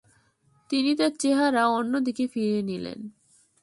তিনি 0.69 0.91
তাঁর 0.95 1.13
চেহারা 1.19 1.63
অন্য 1.69 1.93
দিকে 1.99 2.23
ফিরিয়ে 2.27 2.61
নিলেন। 2.61 2.99